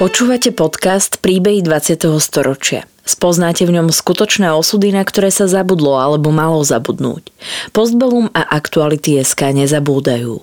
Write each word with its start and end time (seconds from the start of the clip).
Počúvate 0.00 0.48
podcast 0.56 1.20
Príbehy 1.20 1.60
20. 1.60 2.08
storočia. 2.24 2.88
Spoznáte 3.04 3.68
v 3.68 3.76
ňom 3.76 3.92
skutočné 3.92 4.48
osudy, 4.48 4.96
na 4.96 5.04
ktoré 5.04 5.28
sa 5.28 5.44
zabudlo 5.44 6.00
alebo 6.00 6.32
malo 6.32 6.64
zabudnúť. 6.64 7.28
Postbellum 7.76 8.32
a 8.32 8.48
aktuality 8.48 9.20
SK 9.20 9.60
nezabúdajú. 9.60 10.40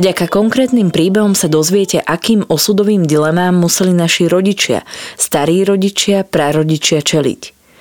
Vďaka 0.00 0.24
konkrétnym 0.32 0.88
príbehom 0.88 1.36
sa 1.36 1.52
dozviete, 1.52 2.00
akým 2.00 2.48
osudovým 2.48 3.04
dilemám 3.04 3.52
museli 3.52 3.92
naši 3.92 4.24
rodičia, 4.24 4.88
starí 5.20 5.68
rodičia, 5.68 6.24
prarodičia 6.24 7.04
čeliť. 7.04 7.57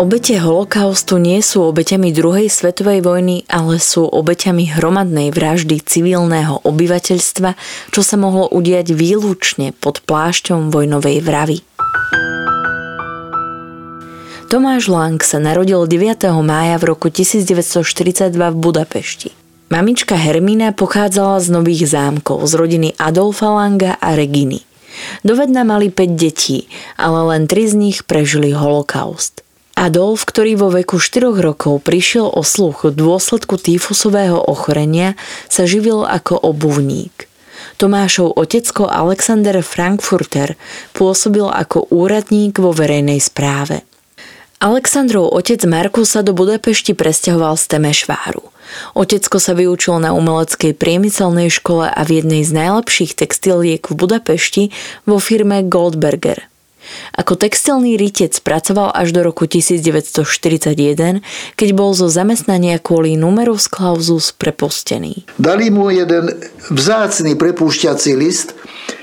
Obete 0.00 0.40
holokaustu 0.40 1.20
nie 1.20 1.44
sú 1.44 1.60
obeťami 1.60 2.08
druhej 2.08 2.48
svetovej 2.48 3.04
vojny, 3.04 3.44
ale 3.52 3.76
sú 3.76 4.08
obeťami 4.08 4.72
hromadnej 4.72 5.28
vraždy 5.28 5.76
civilného 5.76 6.64
obyvateľstva, 6.64 7.52
čo 7.92 8.00
sa 8.00 8.16
mohlo 8.16 8.48
udiať 8.48 8.96
výlučne 8.96 9.76
pod 9.76 10.00
plášťom 10.08 10.72
vojnovej 10.72 11.20
vravy. 11.20 11.58
Tomáš 14.48 14.88
Lang 14.88 15.20
sa 15.20 15.36
narodil 15.36 15.84
9. 15.84 16.32
mája 16.40 16.80
v 16.80 16.96
roku 16.96 17.12
1942 17.12 18.32
v 18.32 18.56
Budapešti. 18.56 19.36
Mamička 19.68 20.16
Hermína 20.16 20.72
pochádzala 20.72 21.44
z 21.44 21.52
Nových 21.52 21.92
zámkov, 21.92 22.48
z 22.48 22.56
rodiny 22.56 22.88
Adolfa 22.96 23.52
Langa 23.52 24.00
a 24.00 24.16
Reginy. 24.16 24.64
Dovedna 25.28 25.60
mali 25.68 25.92
5 25.92 26.16
detí, 26.16 26.72
ale 26.96 27.36
len 27.36 27.44
3 27.44 27.68
z 27.68 27.74
nich 27.76 27.98
prežili 28.08 28.56
holokaust. 28.56 29.44
Adolf, 29.80 30.28
ktorý 30.28 30.60
vo 30.60 30.68
veku 30.68 31.00
4 31.00 31.40
rokov 31.40 31.80
prišiel 31.80 32.28
o 32.28 32.44
sluch 32.44 32.84
v 32.84 32.92
dôsledku 32.92 33.56
týfusového 33.56 34.36
ochorenia, 34.36 35.16
sa 35.48 35.64
živil 35.64 36.04
ako 36.04 36.36
obuvník. 36.36 37.24
Tomášov 37.80 38.36
otecko 38.36 38.92
Alexander 38.92 39.56
Frankfurter 39.64 40.60
pôsobil 40.92 41.48
ako 41.48 41.88
úradník 41.88 42.60
vo 42.60 42.76
verejnej 42.76 43.24
správe. 43.24 43.80
Alexandrov 44.60 45.32
otec 45.32 45.64
Markus 45.64 46.12
sa 46.12 46.20
do 46.20 46.36
Budapešti 46.36 46.92
presťahoval 46.92 47.56
z 47.56 47.64
Temešváru. 47.72 48.44
Otecko 48.92 49.40
sa 49.40 49.56
vyučil 49.56 49.96
na 49.96 50.12
umeleckej 50.12 50.76
priemyselnej 50.76 51.48
škole 51.48 51.88
a 51.88 52.00
v 52.04 52.20
jednej 52.20 52.44
z 52.44 52.52
najlepších 52.52 53.16
textiliek 53.16 53.80
v 53.80 53.94
Budapešti 53.96 54.76
vo 55.08 55.16
firme 55.16 55.64
Goldberger– 55.64 56.44
ako 57.14 57.36
textilný 57.36 57.96
rytec 58.00 58.34
pracoval 58.40 58.94
až 58.94 59.12
do 59.14 59.20
roku 59.26 59.44
1941, 59.44 61.22
keď 61.58 61.68
bol 61.74 61.94
zo 61.94 62.10
zamestnania 62.10 62.80
kvôli 62.80 63.14
numerus 63.18 63.66
clausus 63.70 64.34
prepustený. 64.34 65.26
Dali 65.36 65.68
mu 65.70 65.90
jeden 65.90 66.36
vzácný 66.70 67.34
prepúšťací 67.34 68.12
list, 68.14 68.54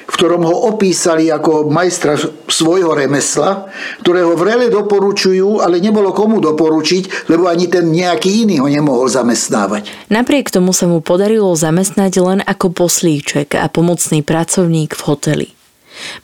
v 0.08 0.14
ktorom 0.16 0.48
ho 0.48 0.72
opísali 0.72 1.28
ako 1.28 1.68
majstra 1.68 2.16
svojho 2.48 2.96
remesla, 2.96 3.68
ktorého 4.00 4.40
vrele 4.40 4.72
doporučujú, 4.72 5.59
ale 5.59 5.84
nebolo 5.84 6.16
komu 6.16 6.40
doporučiť, 6.40 7.28
lebo 7.28 7.52
ani 7.52 7.68
ten 7.68 7.92
nejaký 7.92 8.48
iný 8.48 8.64
ho 8.64 8.72
nemohol 8.72 9.12
zamestnávať. 9.12 10.08
Napriek 10.08 10.48
tomu 10.48 10.72
sa 10.72 10.88
mu 10.88 11.04
podarilo 11.04 11.52
zamestnať 11.52 12.14
len 12.24 12.40
ako 12.40 12.72
poslíček 12.72 13.59
a 13.59 13.68
pomocný 13.68 14.24
pracovník 14.24 14.96
v 14.96 15.02
hoteli. 15.04 15.56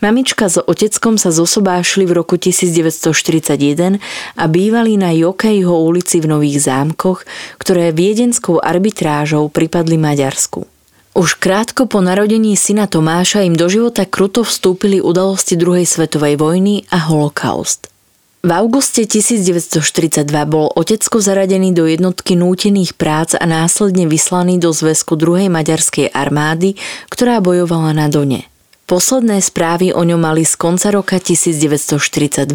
Mamička 0.01 0.49
s 0.49 0.59
oteckom 0.61 1.21
sa 1.21 1.29
zosobášli 1.29 2.03
v 2.09 2.13
roku 2.17 2.35
1941 2.39 4.01
a 4.37 4.43
bývali 4.51 4.97
na 4.97 5.13
Jokejho 5.13 5.73
ulici 5.73 6.19
v 6.23 6.29
Nových 6.33 6.65
zámkoch, 6.65 7.23
ktoré 7.61 7.93
viedenskou 7.93 8.59
arbitrážou 8.59 9.49
pripadli 9.49 9.95
Maďarsku. 9.99 10.65
Už 11.13 11.37
krátko 11.37 11.85
po 11.85 12.01
narodení 12.01 12.57
syna 12.57 12.89
Tomáša 12.89 13.45
im 13.45 13.53
do 13.53 13.69
života 13.69 14.01
kruto 14.09 14.41
vstúpili 14.41 14.97
udalosti 14.97 15.53
druhej 15.53 15.85
svetovej 15.85 16.41
vojny 16.41 16.89
a 16.89 17.05
holokaust. 17.05 17.93
V 18.43 18.51
auguste 18.51 19.07
1942 19.07 20.27
bol 20.43 20.67
otecko 20.75 21.23
zaradený 21.23 21.71
do 21.71 21.87
jednotky 21.87 22.35
nútených 22.35 22.99
prác 22.99 23.39
a 23.39 23.45
následne 23.47 24.03
vyslaný 24.03 24.59
do 24.59 24.75
zväzku 24.75 25.15
druhej 25.15 25.47
maďarskej 25.47 26.11
armády, 26.11 26.75
ktorá 27.07 27.39
bojovala 27.39 27.95
na 27.95 28.11
Done. 28.11 28.52
Posledné 28.83 29.39
správy 29.39 29.95
o 29.95 30.03
ňom 30.03 30.19
mali 30.19 30.43
z 30.43 30.59
konca 30.59 30.91
roka 30.91 31.15
1942. 31.15 32.51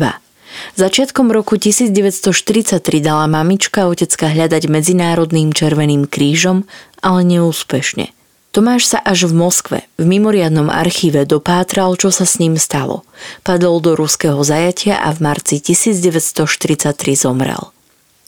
Začiatkom 0.77 1.33
roku 1.33 1.57
1943 1.57 3.01
dala 3.01 3.25
mamička 3.25 3.89
otecka 3.89 4.29
hľadať 4.29 4.69
Medzinárodným 4.69 5.57
červeným 5.57 6.05
krížom, 6.05 6.69
ale 7.01 7.25
neúspešne. 7.25 8.13
Tomáš 8.53 8.93
sa 8.93 8.99
až 9.01 9.29
v 9.29 9.41
Moskve, 9.41 9.79
v 9.97 10.05
mimoriadnom 10.05 10.73
archíve 10.73 11.25
dopátral, 11.25 11.97
čo 11.97 12.13
sa 12.13 12.29
s 12.29 12.41
ním 12.41 12.61
stalo. 12.61 13.09
Padol 13.45 13.81
do 13.81 13.97
ruského 13.97 14.41
zajatia 14.45 15.01
a 15.01 15.13
v 15.13 15.25
marci 15.25 15.61
1943 15.65 16.93
zomrel. 17.17 17.73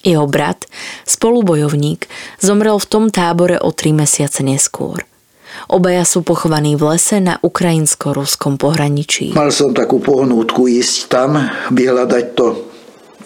Jeho 0.00 0.24
brat, 0.24 0.64
spolubojovník, 1.04 2.08
zomrel 2.40 2.80
v 2.80 2.86
tom 2.88 3.04
tábore 3.12 3.60
o 3.60 3.68
tri 3.76 3.92
mesiace 3.92 4.40
neskôr. 4.40 5.04
Obaja 5.70 6.02
sú 6.06 6.26
pochovaní 6.26 6.74
v 6.74 6.94
lese 6.94 7.18
na 7.22 7.38
ukrajinsko-ruskom 7.40 8.58
pohraničí. 8.58 9.32
Mal 9.36 9.54
som 9.54 9.70
takú 9.70 10.02
pohnútku 10.02 10.66
ísť 10.66 11.10
tam, 11.10 11.36
vyhľadať 11.70 12.24
to 12.34 12.70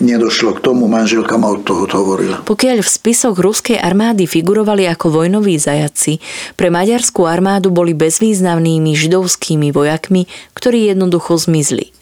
nedošlo 0.03 0.59
k 0.59 0.65
tomu, 0.65 0.91
manželka 0.91 1.39
ma 1.39 1.55
od 1.55 1.63
toho 1.63 1.87
hovorila. 1.87 2.43
Pokiaľ 2.43 2.83
v 2.83 2.89
spisoch 2.89 3.39
ruskej 3.39 3.79
armády 3.79 4.27
figurovali 4.27 4.91
ako 4.91 5.23
vojnoví 5.23 5.55
zajaci, 5.61 6.19
pre 6.59 6.73
maďarskú 6.73 7.29
armádu 7.29 7.71
boli 7.71 7.95
bezvýznamnými 7.95 8.93
židovskými 8.97 9.71
vojakmi, 9.71 10.27
ktorí 10.57 10.91
jednoducho 10.91 11.39
zmizli. 11.39 11.95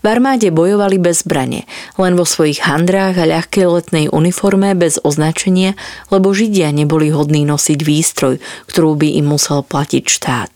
V 0.00 0.06
armáde 0.06 0.52
bojovali 0.52 1.00
bez 1.00 1.24
zbrane, 1.26 1.64
len 1.96 2.14
vo 2.14 2.28
svojich 2.28 2.64
handrách 2.64 3.16
a 3.20 3.28
ľahkej 3.28 3.66
letnej 3.66 4.06
uniforme 4.12 4.76
bez 4.76 5.00
označenia, 5.02 5.74
lebo 6.12 6.30
Židia 6.30 6.70
neboli 6.70 7.10
hodní 7.10 7.48
nosiť 7.48 7.80
výstroj, 7.80 8.42
ktorú 8.68 8.98
by 9.00 9.18
im 9.18 9.32
musel 9.32 9.64
platiť 9.64 10.04
štát. 10.06 10.50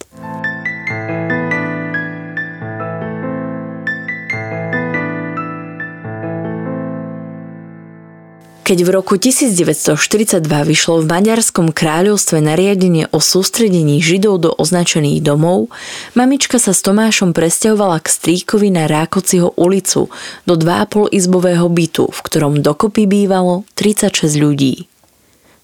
Keď 8.70 8.87
v 8.87 8.90
roku 8.94 9.19
1942 9.19 10.46
vyšlo 10.46 11.02
v 11.02 11.11
Maďarskom 11.11 11.75
kráľovstve 11.75 12.38
nariadenie 12.38 13.11
o 13.11 13.19
sústredení 13.19 13.99
Židov 13.99 14.46
do 14.46 14.55
označených 14.55 15.26
domov, 15.26 15.75
mamička 16.14 16.62
sa 16.62 16.70
s 16.70 16.78
Tomášom 16.87 17.34
presťahovala 17.34 17.99
k 17.99 18.06
strýkovi 18.06 18.70
na 18.70 18.87
Rákociho 18.87 19.58
ulicu 19.58 20.14
do 20.46 20.55
2,5 20.55 21.11
izbového 21.11 21.67
bytu, 21.67 22.14
v 22.14 22.20
ktorom 22.22 22.62
dokopy 22.62 23.11
bývalo 23.11 23.67
36 23.75 24.38
ľudí. 24.38 24.87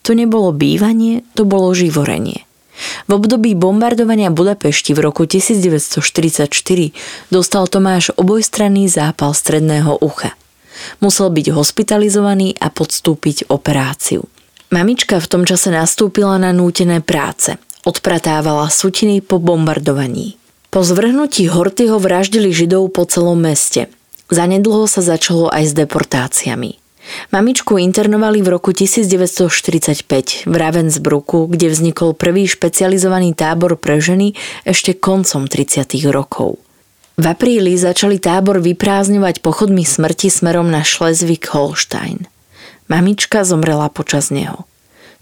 To 0.02 0.10
nebolo 0.10 0.50
bývanie, 0.50 1.22
to 1.38 1.46
bolo 1.46 1.78
živorenie. 1.78 2.42
V 3.06 3.10
období 3.22 3.54
bombardovania 3.54 4.34
Budapešti 4.34 4.98
v 4.98 5.06
roku 5.06 5.30
1944 5.30 6.50
dostal 7.30 7.70
Tomáš 7.70 8.10
obojstranný 8.18 8.90
zápal 8.90 9.30
stredného 9.30 9.94
ucha– 10.02 10.34
Musel 11.00 11.32
byť 11.32 11.46
hospitalizovaný 11.52 12.56
a 12.58 12.72
podstúpiť 12.72 13.48
operáciu. 13.52 14.26
Mamička 14.74 15.22
v 15.22 15.30
tom 15.30 15.42
čase 15.46 15.70
nastúpila 15.70 16.36
na 16.42 16.50
nútené 16.50 16.98
práce. 16.98 17.54
Odpratávala 17.86 18.66
sutiny 18.66 19.22
po 19.22 19.38
bombardovaní. 19.38 20.34
Po 20.74 20.82
zvrhnutí 20.82 21.46
Hortyho 21.46 22.02
vraždili 22.02 22.50
Židov 22.50 22.90
po 22.90 23.06
celom 23.06 23.38
meste. 23.38 23.86
Zanedlho 24.26 24.90
sa 24.90 25.06
začalo 25.06 25.46
aj 25.54 25.70
s 25.70 25.72
deportáciami. 25.72 26.82
Mamičku 27.30 27.78
internovali 27.78 28.42
v 28.42 28.58
roku 28.58 28.74
1945 28.74 30.50
v 30.50 30.54
Ravensbrücku, 30.58 31.46
kde 31.46 31.70
vznikol 31.70 32.18
prvý 32.18 32.50
špecializovaný 32.50 33.38
tábor 33.38 33.78
pre 33.78 34.02
ženy 34.02 34.34
ešte 34.66 34.98
koncom 34.98 35.46
30. 35.46 35.86
rokov. 36.10 36.58
V 37.16 37.24
apríli 37.24 37.72
začali 37.80 38.20
tábor 38.20 38.60
vyprázdňovať 38.60 39.40
pochodmi 39.40 39.88
smrti 39.88 40.28
smerom 40.28 40.68
na 40.68 40.84
Schleswig-Holstein. 40.84 42.28
Mamička 42.92 43.40
zomrela 43.40 43.88
počas 43.88 44.28
neho. 44.28 44.68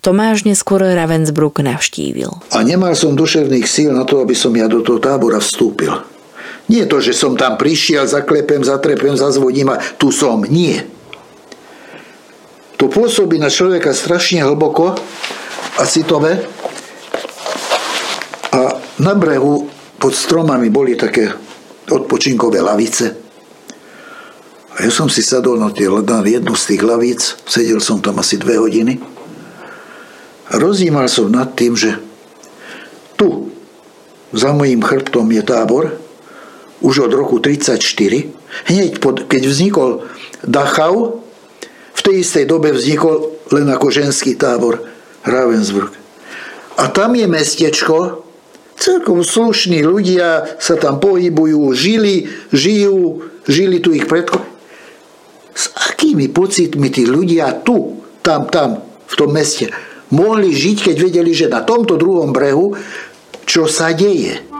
Tomáš 0.02 0.42
neskôr 0.42 0.82
Ravensbrück 0.82 1.62
navštívil. 1.62 2.34
A 2.50 2.66
nemal 2.66 2.98
som 2.98 3.14
duševných 3.14 3.64
síl 3.64 3.94
na 3.94 4.02
to, 4.02 4.20
aby 4.20 4.34
som 4.34 4.50
ja 4.52 4.66
do 4.66 4.82
toho 4.82 4.98
tábora 4.98 5.38
vstúpil. 5.38 5.94
Nie 6.66 6.90
to, 6.90 6.98
že 6.98 7.14
som 7.14 7.38
tam 7.38 7.54
prišiel, 7.54 8.10
zaklepem, 8.10 8.66
zatrepem, 8.66 9.14
zazvodím 9.14 9.70
a 9.70 9.78
tu 9.94 10.10
som. 10.10 10.42
Nie. 10.42 10.82
To 12.74 12.90
pôsobí 12.90 13.38
na 13.38 13.48
človeka 13.48 13.94
strašne 13.94 14.42
hlboko 14.42 14.98
a 15.78 15.82
citové. 15.86 16.42
A 18.50 18.82
na 18.98 19.14
brehu 19.14 19.70
pod 20.02 20.12
stromami 20.12 20.74
boli 20.74 20.98
také 20.98 21.53
odpočinkové 21.90 22.60
lavice. 22.60 23.16
A 24.74 24.82
ja 24.82 24.90
som 24.90 25.06
si 25.06 25.22
sadol 25.22 25.60
na, 25.60 25.70
tie, 25.70 25.86
na 25.86 26.18
jednu 26.24 26.54
z 26.56 26.64
tých 26.74 26.82
lavíc, 26.82 27.38
sedel 27.46 27.78
som 27.78 28.02
tam 28.02 28.18
asi 28.18 28.40
dve 28.40 28.58
hodiny 28.58 28.98
a 30.50 30.58
rozímal 30.58 31.06
som 31.06 31.30
nad 31.30 31.54
tým, 31.54 31.78
že 31.78 31.94
tu, 33.14 33.54
za 34.34 34.50
mojím 34.50 34.82
chrbtom 34.82 35.30
je 35.30 35.42
tábor, 35.46 35.94
už 36.82 37.08
od 37.08 37.12
roku 37.14 37.38
1934, 37.38 38.68
hneď 38.68 38.90
pod, 38.98 39.24
keď 39.30 39.42
vznikol 39.46 39.90
Dachau, 40.44 41.22
v 41.94 42.00
tej 42.02 42.26
istej 42.26 42.44
dobe 42.44 42.74
vznikol 42.74 43.32
len 43.54 43.70
ako 43.70 43.88
ženský 43.88 44.34
tábor 44.34 44.82
Ravensbrück. 45.24 45.94
A 46.76 46.90
tam 46.90 47.14
je 47.14 47.24
mestečko, 47.30 48.23
celkom 48.84 49.24
slušní 49.24 49.80
ľudia 49.80 50.60
sa 50.60 50.76
tam 50.76 51.00
pohybujú, 51.00 51.72
žili, 51.72 52.28
žijú, 52.52 53.24
žili 53.48 53.80
tu 53.80 53.96
ich 53.96 54.04
predko. 54.04 54.44
S 55.56 55.72
akými 55.72 56.28
pocitmi 56.28 56.92
tí 56.92 57.08
ľudia 57.08 57.64
tu, 57.64 58.04
tam, 58.20 58.44
tam, 58.52 58.84
v 59.08 59.14
tom 59.16 59.32
meste, 59.32 59.72
mohli 60.12 60.52
žiť, 60.52 60.92
keď 60.92 60.96
vedeli, 61.00 61.32
že 61.32 61.48
na 61.48 61.64
tomto 61.64 61.96
druhom 61.96 62.28
brehu, 62.34 62.76
čo 63.48 63.64
sa 63.64 63.96
deje. 63.96 64.53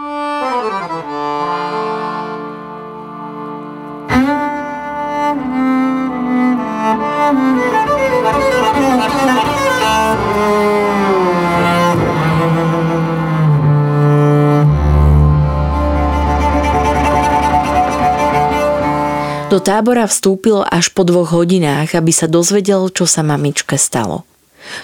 Do 19.55 19.63
tábora 19.63 20.11
vstúpil 20.11 20.67
až 20.67 20.91
po 20.91 21.07
dvoch 21.07 21.31
hodinách, 21.31 21.95
aby 21.95 22.11
sa 22.11 22.27
dozvedel, 22.27 22.91
čo 22.91 23.07
sa 23.07 23.23
mamičke 23.23 23.79
stalo. 23.79 24.27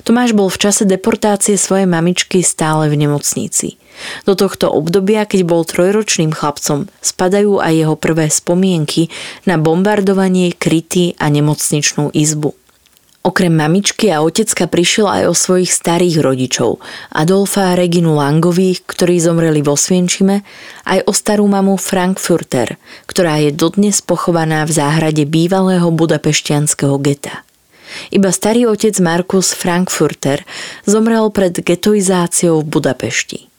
Tomáš 0.06 0.30
bol 0.30 0.46
v 0.46 0.62
čase 0.62 0.86
deportácie 0.86 1.58
svojej 1.58 1.90
mamičky 1.90 2.38
stále 2.46 2.86
v 2.86 2.94
nemocnici. 3.02 3.74
Do 4.30 4.38
tohto 4.38 4.70
obdobia, 4.70 5.26
keď 5.26 5.42
bol 5.42 5.66
trojročným 5.66 6.30
chlapcom, 6.30 6.86
spadajú 7.02 7.58
aj 7.58 7.72
jeho 7.82 7.96
prvé 7.98 8.30
spomienky 8.30 9.10
na 9.42 9.58
bombardovanie, 9.58 10.54
kryty 10.54 11.18
a 11.18 11.26
nemocničnú 11.26 12.14
izbu. 12.14 12.54
Okrem 13.20 13.52
mamičky 13.52 14.08
a 14.08 14.24
otecka 14.24 14.64
prišiel 14.64 15.04
aj 15.04 15.22
o 15.28 15.34
svojich 15.36 15.68
starých 15.68 16.24
rodičov, 16.24 16.80
Adolfa 17.12 17.68
a 17.68 17.76
Reginu 17.76 18.16
Langových, 18.16 18.88
ktorí 18.88 19.20
zomreli 19.20 19.60
vo 19.60 19.76
Svienčime, 19.76 20.40
aj 20.88 21.04
o 21.04 21.12
starú 21.12 21.44
mamu 21.44 21.76
Frankfurter, 21.76 22.80
ktorá 23.04 23.36
je 23.44 23.52
dodnes 23.52 24.00
pochovaná 24.00 24.64
v 24.64 24.72
záhrade 24.72 25.28
bývalého 25.28 25.84
budapeštianského 25.92 26.96
geta. 26.96 27.44
Iba 28.08 28.32
starý 28.32 28.64
otec 28.64 28.96
Markus 29.04 29.52
Frankfurter 29.52 30.40
zomrel 30.88 31.28
pred 31.28 31.52
getoizáciou 31.60 32.64
v 32.64 32.72
Budapešti. 32.72 33.52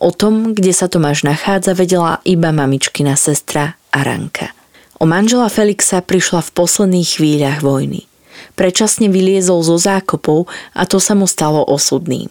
O 0.00 0.08
tom, 0.08 0.56
kde 0.56 0.72
sa 0.72 0.88
Tomáš 0.88 1.28
nachádza, 1.28 1.76
vedela 1.76 2.24
iba 2.24 2.48
mamičkina 2.48 3.12
sestra 3.12 3.76
Aranka. 3.92 4.56
O 4.96 5.04
manžela 5.04 5.52
Felixa 5.52 6.00
prišla 6.00 6.40
v 6.40 6.54
posledných 6.56 7.08
chvíľach 7.20 7.60
vojny– 7.60 8.08
Prečasne 8.58 9.12
vyliezol 9.12 9.60
zo 9.62 9.76
zákopov 9.76 10.48
a 10.72 10.82
to 10.88 10.98
sa 10.98 11.12
mu 11.12 11.28
stalo 11.28 11.62
osudným. 11.64 12.28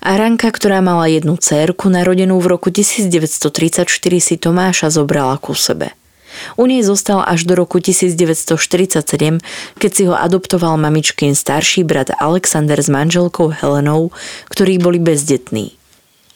Aranka, 0.00 0.52
ktorá 0.52 0.84
mala 0.84 1.08
jednu 1.08 1.40
cérku 1.40 1.88
narodenú 1.88 2.36
v 2.40 2.56
roku 2.56 2.68
1934, 2.68 3.88
si 4.20 4.34
Tomáša 4.36 4.92
zobrala 4.92 5.40
ku 5.40 5.56
sebe. 5.56 5.96
U 6.54 6.64
nej 6.70 6.80
zostal 6.86 7.26
až 7.26 7.42
do 7.42 7.58
roku 7.58 7.82
1947, 7.82 9.42
keď 9.76 9.90
si 9.90 10.02
ho 10.06 10.14
adoptoval 10.14 10.78
mamičkin 10.78 11.34
starší 11.34 11.82
brat 11.82 12.14
Alexander 12.22 12.78
s 12.78 12.86
manželkou 12.86 13.50
Helenou, 13.50 14.14
ktorí 14.48 14.78
boli 14.78 15.02
bezdetní. 15.02 15.74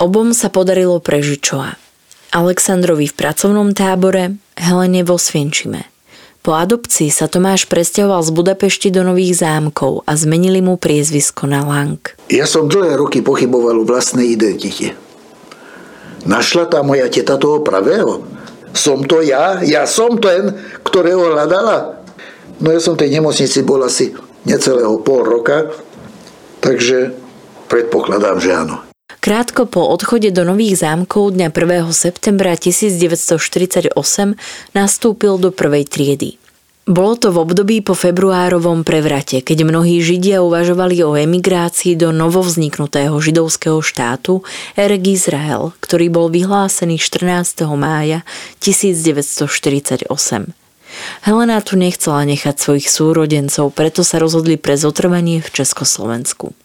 Obom 0.03 0.35
sa 0.35 0.51
podarilo 0.51 0.99
prežiť 0.99 1.39
čoa. 1.39 1.79
Alexandrovi 2.35 3.07
v 3.07 3.15
pracovnom 3.15 3.71
tábore, 3.71 4.35
Helene 4.59 5.07
vo 5.07 5.15
Svienčime– 5.15 5.87
po 6.45 6.53
adopcii 6.53 7.09
sa 7.09 7.25
Tomáš 7.25 7.65
presťahoval 7.73 8.21
z 8.21 8.31
Budapešti 8.37 8.93
do 8.93 9.01
Nových 9.01 9.41
zámkov 9.41 10.05
a 10.05 10.13
zmenili 10.13 10.61
mu 10.61 10.77
priezvisko 10.77 11.49
na 11.49 11.65
Lang. 11.65 11.97
Ja 12.29 12.45
som 12.45 12.69
dlhé 12.69 13.01
roky 13.01 13.25
pochyboval 13.25 13.81
o 13.81 13.89
vlastnej 13.89 14.37
identite. 14.37 14.93
Našla 16.29 16.69
tá 16.69 16.85
moja 16.85 17.09
teta 17.09 17.41
toho 17.41 17.65
pravého? 17.65 18.29
Som 18.77 19.09
to 19.09 19.25
ja? 19.25 19.65
Ja 19.65 19.89
som 19.89 20.21
ten, 20.21 20.53
ktorého 20.85 21.33
hľadala? 21.33 22.05
No 22.61 22.69
ja 22.69 22.81
som 22.81 22.93
v 22.93 23.09
tej 23.09 23.17
nemocnici 23.17 23.65
bol 23.65 23.81
asi 23.81 24.13
necelého 24.45 25.01
pol 25.01 25.25
roka, 25.25 25.73
takže 26.61 27.17
predpokladám, 27.73 28.37
že 28.45 28.53
áno. 28.53 28.85
Krátko 29.05 29.69
po 29.69 29.85
odchode 29.93 30.33
do 30.33 30.49
Nových 30.49 30.81
zámkov 30.81 31.37
dňa 31.37 31.53
1. 31.53 31.93
septembra 31.93 32.57
1948 32.57 33.93
nastúpil 34.73 35.37
do 35.37 35.53
prvej 35.53 35.85
triedy. 35.85 36.41
Bolo 36.89 37.17
to 37.17 37.29
v 37.33 37.41
období 37.41 37.81
po 37.85 37.93
februárovom 37.93 38.81
prevrate, 38.81 39.45
keď 39.45 39.65
mnohí 39.65 40.01
Židia 40.01 40.41
uvažovali 40.41 41.05
o 41.05 41.17
emigrácii 41.21 42.01
do 42.01 42.17
novovzniknutého 42.17 43.13
židovského 43.17 43.81
štátu 43.85 44.41
Erek 44.77 45.05
Izrael, 45.09 45.77
ktorý 45.85 46.09
bol 46.09 46.33
vyhlásený 46.33 46.97
14. 46.97 47.65
mája 47.77 48.25
1948. 48.61 50.09
Helena 51.25 51.61
tu 51.61 51.77
nechcela 51.77 52.25
nechať 52.25 52.57
svojich 52.57 52.89
súrodencov, 52.89 53.69
preto 53.73 54.01
sa 54.01 54.17
rozhodli 54.17 54.57
pre 54.57 54.77
zotrvanie 54.81 55.45
v 55.45 55.49
Československu. 55.49 56.57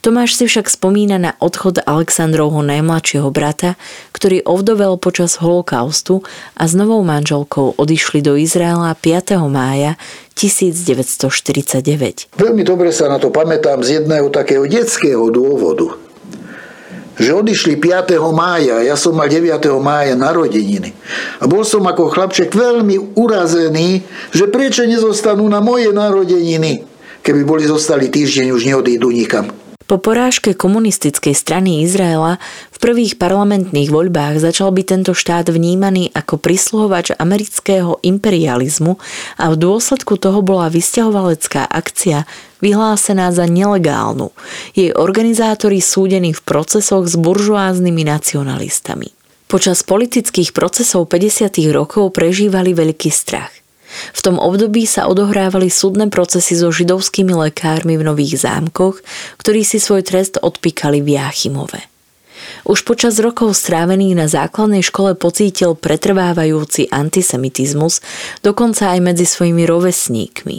Tomáš 0.00 0.38
si 0.38 0.44
však 0.48 0.70
spomína 0.70 1.18
na 1.18 1.32
odchod 1.38 1.82
Aleksandrovho 1.84 2.62
najmladšieho 2.62 3.30
brata, 3.34 3.74
ktorý 4.14 4.42
ovdovel 4.46 4.98
počas 4.98 5.38
holokaustu 5.38 6.22
a 6.58 6.66
s 6.68 6.72
novou 6.78 7.02
manželkou 7.02 7.74
odišli 7.78 8.22
do 8.22 8.38
Izraela 8.38 8.94
5. 8.94 9.38
mája 9.50 9.98
1949. 10.34 12.32
Veľmi 12.34 12.62
dobre 12.64 12.90
sa 12.90 13.08
na 13.10 13.20
to 13.20 13.28
pamätám 13.28 13.84
z 13.84 14.02
jedného 14.02 14.30
takého 14.32 14.64
detského 14.64 15.28
dôvodu 15.28 16.12
že 17.22 17.36
odišli 17.36 17.76
5. 17.76 18.16
mája, 18.32 18.80
ja 18.80 18.96
som 18.96 19.12
mal 19.12 19.28
9. 19.28 19.46
mája 19.78 20.16
narodeniny. 20.16 20.96
A 21.38 21.44
bol 21.44 21.62
som 21.62 21.84
ako 21.84 22.08
chlapček 22.08 22.50
veľmi 22.50 23.14
urazený, 23.14 24.02
že 24.32 24.48
prečo 24.48 24.88
nezostanú 24.88 25.44
na 25.46 25.60
moje 25.60 25.92
narodeniny. 25.92 26.88
Keby 27.22 27.46
boli 27.46 27.68
zostali 27.68 28.08
týždeň, 28.10 28.50
už 28.50 28.62
neodídu 28.66 29.12
nikam. 29.14 29.61
Po 29.92 30.00
porážke 30.00 30.56
komunistickej 30.56 31.36
strany 31.36 31.84
Izraela 31.84 32.40
v 32.72 32.78
prvých 32.80 33.20
parlamentných 33.20 33.92
voľbách 33.92 34.40
začal 34.40 34.72
byť 34.72 34.86
tento 34.88 35.12
štát 35.12 35.52
vnímaný 35.52 36.08
ako 36.16 36.40
prisluhovač 36.40 37.12
amerického 37.12 38.00
imperializmu 38.00 38.96
a 39.36 39.52
v 39.52 39.56
dôsledku 39.60 40.16
toho 40.16 40.40
bola 40.40 40.72
vysťahovalecká 40.72 41.68
akcia 41.68 42.24
vyhlásená 42.64 43.36
za 43.36 43.44
nelegálnu. 43.44 44.32
Jej 44.72 44.96
organizátori 44.96 45.84
súdení 45.84 46.32
v 46.32 46.40
procesoch 46.40 47.04
s 47.04 47.12
buržoáznymi 47.20 48.08
nacionalistami. 48.08 49.12
Počas 49.44 49.84
politických 49.84 50.56
procesov 50.56 51.04
50. 51.12 51.52
rokov 51.68 52.16
prežívali 52.16 52.72
veľký 52.72 53.12
strach. 53.12 53.61
V 54.12 54.20
tom 54.24 54.40
období 54.40 54.88
sa 54.88 55.08
odohrávali 55.08 55.68
súdne 55.68 56.08
procesy 56.08 56.56
so 56.56 56.72
židovskými 56.72 57.32
lekármi 57.32 58.00
v 58.00 58.06
Nových 58.08 58.42
zámkoch, 58.42 59.04
ktorí 59.38 59.62
si 59.62 59.76
svoj 59.78 60.02
trest 60.04 60.40
odpíkali 60.40 61.04
v 61.04 61.20
Jáchymove. 61.20 61.80
Už 62.62 62.86
počas 62.86 63.18
rokov 63.18 63.58
strávených 63.58 64.14
na 64.14 64.26
základnej 64.30 64.82
škole 64.86 65.18
pocítil 65.18 65.74
pretrvávajúci 65.74 66.90
antisemitizmus, 66.90 68.02
dokonca 68.42 68.94
aj 68.94 69.00
medzi 69.02 69.26
svojimi 69.26 69.66
rovesníkmi. 69.66 70.56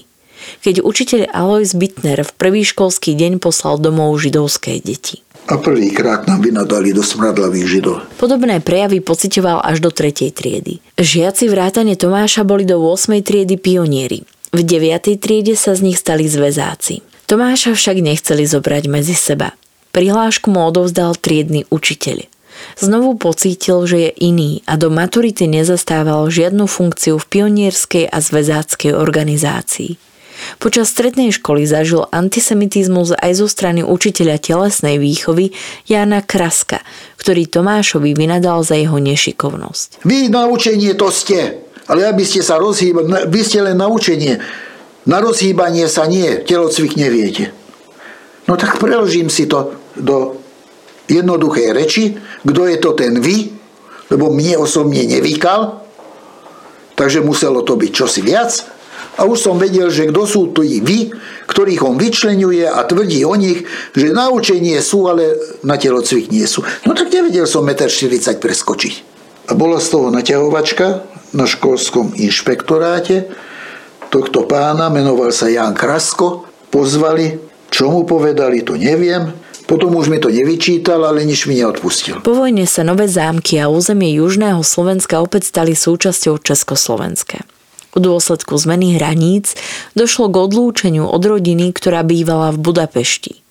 Keď 0.60 0.84
učiteľ 0.84 1.32
Alois 1.32 1.72
Bittner 1.72 2.20
v 2.20 2.32
prvý 2.36 2.68
školský 2.68 3.16
deň 3.16 3.40
poslal 3.40 3.80
domov 3.80 4.20
židovské 4.20 4.84
deti. 4.84 5.24
A 5.44 5.60
prvýkrát 5.60 6.24
nám 6.24 6.40
vynadali 6.40 6.96
do 6.96 7.04
smradlavých 7.04 7.68
židov. 7.68 8.08
Podobné 8.16 8.64
prejavy 8.64 9.04
pocitoval 9.04 9.60
až 9.60 9.84
do 9.84 9.92
tretej 9.92 10.32
triedy. 10.32 10.80
Žiaci 10.96 11.52
vrátane 11.52 12.00
Tomáša 12.00 12.48
boli 12.48 12.64
do 12.64 12.80
8. 12.80 13.20
triedy 13.20 13.60
pionieri. 13.60 14.24
V 14.56 14.60
9. 14.64 15.20
triede 15.20 15.60
sa 15.60 15.76
z 15.76 15.92
nich 15.92 16.00
stali 16.00 16.32
zväzáci. 16.32 17.04
Tomáša 17.28 17.76
však 17.76 17.98
nechceli 18.00 18.48
zobrať 18.48 18.84
medzi 18.88 19.18
seba. 19.18 19.52
Prihlášku 19.92 20.48
mu 20.48 20.64
odovzdal 20.64 21.20
triedny 21.20 21.68
učiteľ. 21.68 22.30
Znovu 22.80 23.18
pocítil, 23.20 23.84
že 23.84 23.98
je 24.08 24.12
iný 24.24 24.62
a 24.70 24.78
do 24.80 24.88
maturity 24.88 25.50
nezastával 25.50 26.30
žiadnu 26.30 26.70
funkciu 26.70 27.20
v 27.20 27.26
pionierskej 27.28 28.08
a 28.08 28.18
zväzáckej 28.22 28.96
organizácii. 28.96 30.13
Počas 30.58 30.90
strednej 30.90 31.34
školy 31.36 31.68
zažil 31.68 32.08
antisemitizmus 32.10 33.16
aj 33.18 33.44
zo 33.44 33.48
strany 33.52 33.82
učiteľa 33.84 34.40
telesnej 34.40 34.98
výchovy 34.98 35.52
Jana 35.88 36.24
Kraska, 36.24 36.82
ktorý 37.20 37.48
Tomášovi 37.50 38.16
vynadal 38.16 38.64
za 38.64 38.80
jeho 38.80 38.98
nešikovnosť. 39.00 40.08
Vy 40.08 40.32
naučenie 40.32 40.96
to 40.96 41.12
ste, 41.12 41.64
ale 41.88 42.08
aby 42.08 42.24
ste 42.24 42.40
sa 42.40 42.60
rozhýbali, 42.60 43.28
vy 43.28 43.42
ste 43.44 43.60
len 43.64 43.80
naučenie. 43.80 44.40
Na 45.04 45.20
rozhýbanie 45.20 45.92
sa 45.92 46.08
nie, 46.08 46.40
telocvik 46.48 46.96
neviete. 46.96 47.52
No 48.48 48.56
tak 48.56 48.80
preložím 48.80 49.28
si 49.28 49.48
to 49.48 49.76
do 49.96 50.40
jednoduchej 51.08 51.68
reči, 51.76 52.04
kto 52.44 52.62
je 52.68 52.78
to 52.80 52.96
ten 52.96 53.20
vy, 53.20 53.52
lebo 54.12 54.32
mne 54.32 54.64
osobne 54.64 55.04
nevykal, 55.04 55.84
takže 56.96 57.24
muselo 57.24 57.64
to 57.68 57.76
byť 57.76 57.92
čosi 57.92 58.22
viac. 58.24 58.52
A 59.14 59.30
už 59.30 59.46
som 59.46 59.62
vedel, 59.62 59.94
že 59.94 60.10
kto 60.10 60.26
sú 60.26 60.42
tí 60.58 60.82
vy, 60.82 61.14
ktorých 61.46 61.86
on 61.86 62.02
vyčlenuje 62.02 62.66
a 62.66 62.82
tvrdí 62.82 63.22
o 63.22 63.38
nich, 63.38 63.62
že 63.94 64.10
na 64.10 64.34
učenie 64.34 64.82
sú, 64.82 65.06
ale 65.06 65.38
na 65.62 65.78
telocvik 65.78 66.34
nie 66.34 66.50
sú. 66.50 66.66
No 66.90 66.98
tak 66.98 67.14
nevedel 67.14 67.46
som 67.46 67.62
1,40 67.62 68.10
m 68.10 68.42
preskočiť. 68.42 68.94
A 69.50 69.54
bola 69.54 69.78
z 69.78 69.88
toho 69.94 70.08
naťahovačka 70.10 71.06
na 71.38 71.46
školskom 71.46 72.18
inšpektoráte. 72.18 73.30
Tohto 74.10 74.50
pána 74.50 74.90
menoval 74.90 75.30
sa 75.30 75.50
Jan 75.50 75.78
Krasko. 75.78 76.50
Pozvali, 76.74 77.38
čo 77.70 77.94
mu 77.94 78.06
povedali, 78.10 78.66
to 78.66 78.74
neviem. 78.74 79.30
Potom 79.70 79.96
už 79.96 80.12
mi 80.12 80.20
to 80.20 80.28
nevyčítal, 80.28 81.06
ale 81.06 81.24
nič 81.24 81.46
mi 81.48 81.58
neodpustil. 81.62 82.20
Po 82.26 82.36
vojne 82.36 82.68
sa 82.68 82.84
nové 82.84 83.08
zámky 83.08 83.62
a 83.62 83.72
územie 83.72 84.12
južného 84.20 84.60
Slovenska 84.62 85.24
opäť 85.24 85.54
stali 85.54 85.74
súčasťou 85.78 86.42
Československa. 86.42 87.46
V 87.94 88.00
dôsledku 88.02 88.58
zmeny 88.58 88.98
hraníc 88.98 89.54
došlo 89.94 90.30
k 90.34 90.36
odlúčeniu 90.42 91.06
od 91.06 91.22
rodiny, 91.22 91.70
ktorá 91.74 92.02
bývala 92.02 92.50
v 92.50 92.62
Budapešti. 92.62 93.44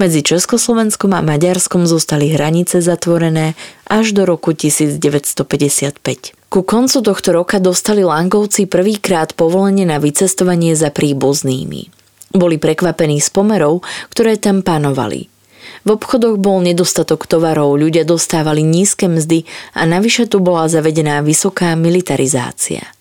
Medzi 0.00 0.24
Československom 0.24 1.12
a 1.12 1.20
Maďarskom 1.20 1.84
zostali 1.84 2.32
hranice 2.32 2.80
zatvorené 2.80 3.52
až 3.84 4.16
do 4.16 4.24
roku 4.24 4.56
1955. 4.56 6.00
Ku 6.48 6.60
koncu 6.64 6.98
tohto 7.04 7.28
roka 7.36 7.60
dostali 7.60 8.00
Langovci 8.00 8.64
prvýkrát 8.64 9.36
povolenie 9.36 9.84
na 9.84 10.00
vycestovanie 10.00 10.72
za 10.72 10.88
príbuznými. 10.88 11.92
Boli 12.32 12.56
prekvapení 12.56 13.20
z 13.20 13.28
pomerov, 13.28 13.84
ktoré 14.12 14.40
tam 14.40 14.64
panovali– 14.64 15.28
v 15.86 15.94
obchodoch 15.94 16.36
bol 16.40 16.64
nedostatok 16.64 17.28
tovarov, 17.28 17.78
ľudia 17.78 18.02
dostávali 18.02 18.64
nízke 18.64 19.06
mzdy 19.06 19.44
a 19.76 19.86
navyše 19.86 20.26
tu 20.26 20.42
bola 20.42 20.66
zavedená 20.66 21.22
vysoká 21.22 21.76
militarizácia. 21.78 22.97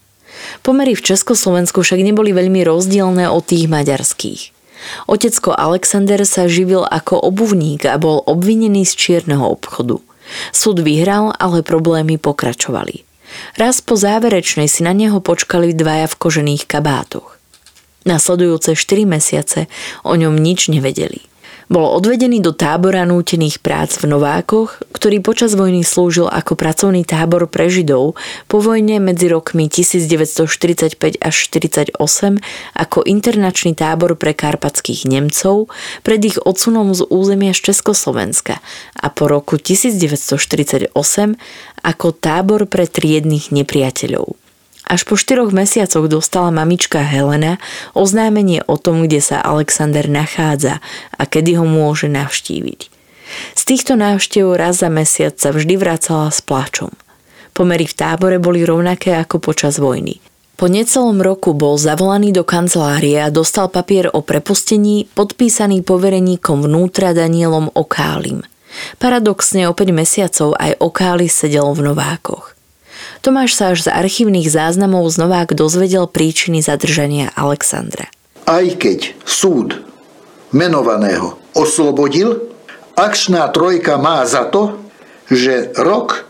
Pomery 0.62 0.94
v 0.98 1.06
Československu 1.14 1.84
však 1.84 2.00
neboli 2.02 2.32
veľmi 2.36 2.64
rozdielne 2.64 3.28
od 3.32 3.44
tých 3.46 3.68
maďarských. 3.72 4.42
Otecko 5.10 5.52
Alexander 5.58 6.22
sa 6.24 6.46
živil 6.46 6.86
ako 6.86 7.20
obuvník 7.20 7.84
a 7.90 7.98
bol 7.98 8.22
obvinený 8.24 8.86
z 8.86 8.94
čierneho 8.94 9.44
obchodu. 9.44 10.00
Súd 10.52 10.84
vyhral, 10.84 11.34
ale 11.40 11.64
problémy 11.64 12.20
pokračovali. 12.20 13.08
Raz 13.60 13.84
po 13.84 14.00
záverečnej 14.00 14.72
si 14.72 14.84
na 14.84 14.96
neho 14.96 15.20
počkali 15.20 15.76
dvaja 15.76 16.08
v 16.08 16.16
kožených 16.20 16.64
kabátoch. 16.68 17.36
Nasledujúce 18.08 18.72
4 18.80 19.04
mesiace 19.04 19.68
o 20.08 20.16
ňom 20.16 20.40
nič 20.40 20.72
nevedeli. 20.72 21.28
Bol 21.68 21.84
odvedený 22.00 22.40
do 22.40 22.56
tábora 22.56 23.04
nútených 23.04 23.60
prác 23.60 24.00
v 24.00 24.08
Novákoch, 24.16 24.88
ktorý 24.96 25.20
počas 25.20 25.52
vojny 25.52 25.84
slúžil 25.84 26.32
ako 26.32 26.56
pracovný 26.56 27.04
tábor 27.04 27.44
pre 27.52 27.68
Židov, 27.68 28.16
po 28.48 28.58
vojne 28.64 29.04
medzi 29.04 29.28
rokmi 29.28 29.68
1945 29.68 30.96
až 31.20 31.36
1948 31.52 32.40
ako 32.72 33.04
internačný 33.04 33.76
tábor 33.76 34.16
pre 34.16 34.32
karpatských 34.32 35.12
Nemcov 35.12 35.68
pred 36.08 36.24
ich 36.24 36.40
odsunom 36.40 36.96
z 36.96 37.04
územia 37.12 37.52
z 37.52 37.76
Československa 37.76 38.64
a 38.96 39.08
po 39.12 39.28
roku 39.28 39.60
1948 39.60 40.96
ako 41.84 42.08
tábor 42.16 42.64
pre 42.72 42.88
triednych 42.88 43.52
nepriateľov. 43.52 44.47
Až 44.88 45.04
po 45.04 45.20
štyroch 45.20 45.52
mesiacoch 45.52 46.08
dostala 46.08 46.48
mamička 46.48 47.04
Helena 47.04 47.60
oznámenie 47.92 48.64
o 48.72 48.80
tom, 48.80 49.04
kde 49.04 49.20
sa 49.20 49.44
Alexander 49.44 50.08
nachádza 50.08 50.80
a 51.12 51.24
kedy 51.28 51.60
ho 51.60 51.68
môže 51.68 52.08
navštíviť. 52.08 52.88
Z 53.52 53.62
týchto 53.68 54.00
návštev 54.00 54.48
raz 54.56 54.80
za 54.80 54.88
mesiac 54.88 55.36
sa 55.36 55.52
vždy 55.52 55.76
vracala 55.76 56.32
s 56.32 56.40
plačom. 56.40 56.96
Pomery 57.52 57.84
v 57.84 57.98
tábore 58.00 58.40
boli 58.40 58.64
rovnaké 58.64 59.12
ako 59.20 59.44
počas 59.44 59.76
vojny. 59.76 60.24
Po 60.58 60.72
necelom 60.72 61.22
roku 61.22 61.54
bol 61.54 61.78
zavolaný 61.78 62.34
do 62.34 62.42
kancelárie 62.42 63.22
a 63.22 63.30
dostal 63.30 63.70
papier 63.70 64.10
o 64.10 64.26
prepustení 64.26 65.06
podpísaný 65.14 65.86
povereníkom 65.86 66.66
vnútra 66.66 67.14
Danielom 67.14 67.70
Okálim. 67.76 68.42
Paradoxne 68.98 69.70
o 69.70 69.76
5 69.76 69.94
mesiacov 69.94 70.58
aj 70.58 70.80
Okáli 70.82 71.30
sedel 71.30 71.68
v 71.76 71.94
Novákoch. 71.94 72.57
Tomáš 73.22 73.58
sa 73.58 73.74
až 73.74 73.88
z 73.88 73.90
archívnych 73.92 74.48
záznamov 74.48 75.10
znovák 75.10 75.54
dozvedel 75.58 76.06
príčiny 76.08 76.64
zadržania 76.64 77.34
Alexandra. 77.34 78.08
Aj 78.48 78.64
keď 78.64 79.18
súd 79.28 79.84
menovaného 80.56 81.36
oslobodil, 81.52 82.48
akčná 82.96 83.50
trojka 83.52 84.00
má 84.00 84.24
za 84.24 84.48
to, 84.48 84.80
že 85.28 85.76
rok 85.76 86.24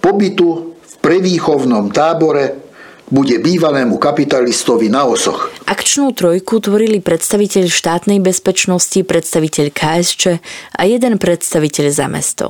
pobytu 0.00 0.72
v 0.80 0.94
prevýchovnom 1.04 1.92
tábore 1.92 2.68
bude 3.08 3.40
bývanému 3.40 3.96
kapitalistovi 3.96 4.92
na 4.92 5.08
osoch. 5.08 5.48
Akčnú 5.64 6.12
trojku 6.12 6.60
tvorili 6.60 7.00
predstaviteľ 7.00 7.68
štátnej 7.68 8.20
bezpečnosti, 8.20 9.00
predstaviteľ 9.00 9.66
KSČ 9.72 10.22
a 10.76 10.82
jeden 10.84 11.16
predstaviteľ 11.16 11.86
za 11.88 12.06
mesto. 12.08 12.46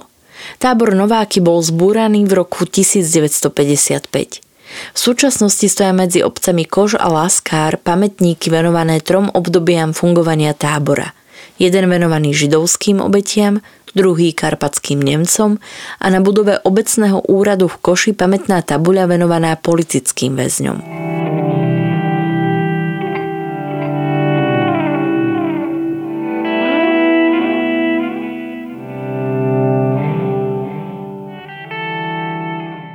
Tábor 0.56 0.96
Nováky 0.96 1.44
bol 1.44 1.60
zbúraný 1.60 2.24
v 2.24 2.40
roku 2.40 2.64
1955. 2.64 4.48
V 4.68 4.98
súčasnosti 4.98 5.68
stoja 5.68 5.92
medzi 5.92 6.24
obcami 6.24 6.64
Kož 6.64 6.96
a 6.96 7.08
Laskár 7.12 7.76
pamätníky 7.80 8.48
venované 8.48 9.04
trom 9.04 9.28
obdobiam 9.32 9.92
fungovania 9.92 10.56
tábora. 10.56 11.12
Jeden 11.60 11.90
venovaný 11.90 12.32
židovským 12.32 13.04
obetiam, 13.04 13.60
druhý 13.96 14.30
karpatským 14.36 15.00
Nemcom 15.00 15.58
a 15.98 16.06
na 16.06 16.20
budove 16.22 16.60
obecného 16.62 17.24
úradu 17.26 17.66
v 17.66 17.76
Koši 17.82 18.12
pamätná 18.14 18.62
tabuľa 18.62 19.10
venovaná 19.10 19.56
politickým 19.58 20.36
väzňom. 20.38 20.78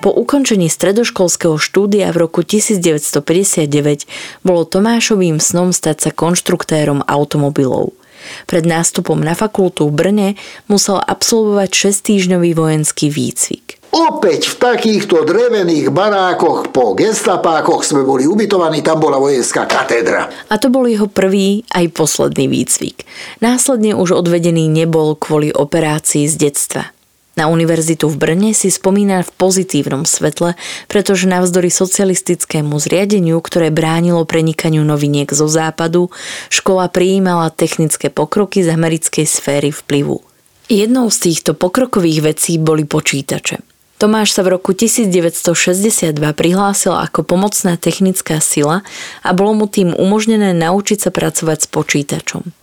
Po 0.03 0.12
ukončení 0.12 0.67
stredoškolského 0.67 1.55
štúdia 1.55 2.12
v 2.12 2.27
roku 2.27 2.43
1959 2.43 4.03
bolo 4.43 4.67
Tomášovým 4.67 5.39
snom 5.39 5.72
stať 5.72 5.98
sa 6.03 6.12
konštruktérom 6.12 7.07
automobilov. 7.07 7.95
Pred 8.43 8.67
nástupom 8.67 9.15
na 9.24 9.31
fakultu 9.31 9.88
v 9.88 9.95
Brne 9.95 10.29
musel 10.67 11.00
absolvovať 11.00 11.72
6-týždňový 11.72 12.51
vojenský 12.51 13.07
výcvik. 13.07 13.79
Opäť 13.95 14.51
v 14.51 14.55
takýchto 14.60 15.24
drevených 15.24 15.93
barákoch 15.93 16.75
po 16.75 17.00
gestapákoch 17.00 17.88
sme 17.88 18.03
boli 18.03 18.27
ubytovaní, 18.27 18.83
tam 18.83 19.00
bola 19.00 19.22
vojenská 19.22 19.69
katedra. 19.69 20.27
A 20.51 20.60
to 20.60 20.67
bol 20.67 20.83
jeho 20.83 21.07
prvý 21.07 21.63
aj 21.72 21.93
posledný 21.95 22.51
výcvik. 22.51 23.07
Následne 23.39 23.95
už 23.95 24.19
odvedený 24.19 24.67
nebol 24.67 25.15
kvôli 25.15 25.53
operácii 25.53 26.27
z 26.27 26.36
detstva. 26.50 26.91
Na 27.33 27.49
univerzitu 27.49 28.05
v 28.13 28.17
Brne 28.21 28.53
si 28.53 28.69
spomína 28.69 29.25
v 29.25 29.33
pozitívnom 29.33 30.05
svetle, 30.05 30.53
pretože 30.85 31.25
navzdory 31.25 31.73
socialistickému 31.73 32.77
zriadeniu, 32.77 33.41
ktoré 33.41 33.73
bránilo 33.73 34.21
prenikaniu 34.21 34.85
noviniek 34.85 35.25
zo 35.33 35.49
západu, 35.49 36.13
škola 36.53 36.93
prijímala 36.93 37.49
technické 37.49 38.13
pokroky 38.13 38.61
z 38.61 38.69
americkej 38.69 39.25
sféry 39.25 39.73
vplyvu. 39.73 40.21
Jednou 40.69 41.09
z 41.09 41.17
týchto 41.29 41.57
pokrokových 41.57 42.33
vecí 42.33 42.61
boli 42.61 42.85
počítače. 42.85 43.65
Tomáš 43.97 44.35
sa 44.35 44.45
v 44.45 44.59
roku 44.59 44.75
1962 44.77 46.13
prihlásil 46.37 46.93
ako 46.93 47.25
pomocná 47.25 47.79
technická 47.81 48.43
sila 48.43 48.85
a 49.25 49.29
bolo 49.33 49.57
mu 49.57 49.65
tým 49.65 49.95
umožnené 49.95 50.53
naučiť 50.53 51.07
sa 51.07 51.09
pracovať 51.09 51.57
s 51.65 51.67
počítačom. 51.71 52.62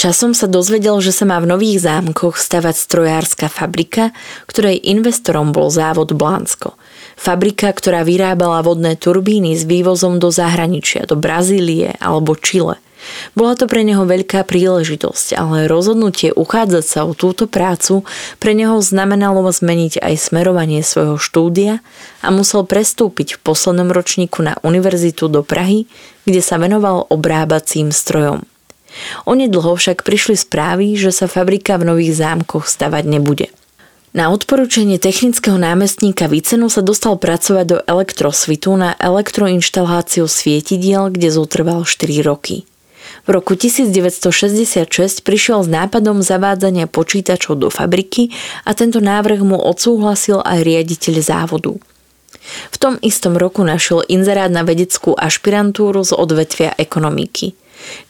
Časom 0.00 0.32
sa 0.32 0.48
dozvedel, 0.48 0.96
že 1.04 1.12
sa 1.12 1.28
má 1.28 1.36
v 1.44 1.52
Nových 1.52 1.84
zámkoch 1.84 2.40
stavať 2.40 2.72
strojárska 2.72 3.52
fabrika, 3.52 4.16
ktorej 4.48 4.80
investorom 4.88 5.52
bol 5.52 5.68
závod 5.68 6.16
Blánsko. 6.16 6.72
Fabrika, 7.20 7.68
ktorá 7.68 8.00
vyrábala 8.00 8.64
vodné 8.64 8.96
turbíny 8.96 9.52
s 9.60 9.68
vývozom 9.68 10.16
do 10.16 10.32
zahraničia, 10.32 11.04
do 11.04 11.20
Brazílie 11.20 12.00
alebo 12.00 12.32
Čile. 12.32 12.80
Bola 13.36 13.52
to 13.60 13.68
pre 13.68 13.84
neho 13.84 14.08
veľká 14.08 14.40
príležitosť, 14.48 15.36
ale 15.36 15.68
rozhodnutie 15.68 16.32
uchádzať 16.32 16.84
sa 16.88 17.04
o 17.04 17.12
túto 17.12 17.44
prácu 17.44 18.00
pre 18.40 18.56
neho 18.56 18.80
znamenalo 18.80 19.44
zmeniť 19.52 20.00
aj 20.00 20.16
smerovanie 20.16 20.80
svojho 20.80 21.20
štúdia 21.20 21.84
a 22.24 22.32
musel 22.32 22.64
prestúpiť 22.64 23.36
v 23.36 23.42
poslednom 23.44 23.92
ročníku 23.92 24.40
na 24.40 24.56
univerzitu 24.64 25.28
do 25.28 25.44
Prahy, 25.44 25.84
kde 26.24 26.40
sa 26.40 26.56
venoval 26.56 27.04
obrábacím 27.12 27.92
strojom. 27.92 28.48
Onedlho 29.26 29.76
však 29.76 30.02
prišli 30.02 30.34
správy, 30.36 30.98
že 30.98 31.14
sa 31.14 31.30
fabrika 31.30 31.78
v 31.78 31.94
Nových 31.94 32.18
zámkoch 32.18 32.66
stavať 32.66 33.04
nebude. 33.06 33.48
Na 34.10 34.26
odporúčanie 34.34 34.98
technického 34.98 35.54
námestníka 35.54 36.26
Vicenu 36.26 36.66
sa 36.66 36.82
dostal 36.82 37.14
pracovať 37.14 37.66
do 37.66 37.78
elektrosvitu 37.86 38.74
na 38.74 38.98
elektroinštaláciu 38.98 40.26
svietidiel, 40.26 41.14
kde 41.14 41.30
zotrval 41.30 41.86
4 41.86 42.26
roky. 42.26 42.66
V 43.22 43.28
roku 43.30 43.54
1966 43.54 45.22
prišiel 45.22 45.62
s 45.62 45.68
nápadom 45.70 46.26
zavádzania 46.26 46.90
počítačov 46.90 47.62
do 47.62 47.68
fabriky 47.70 48.34
a 48.66 48.74
tento 48.74 48.98
návrh 48.98 49.46
mu 49.46 49.54
odsúhlasil 49.62 50.42
aj 50.42 50.58
riaditeľ 50.66 51.14
závodu. 51.22 51.78
V 52.74 52.76
tom 52.82 52.98
istom 53.04 53.38
roku 53.38 53.62
našiel 53.62 54.02
inzerát 54.10 54.50
na 54.50 54.66
vedeckú 54.66 55.14
ašpirantúru 55.14 56.02
z 56.02 56.18
odvetvia 56.18 56.74
ekonomiky. 56.74 57.54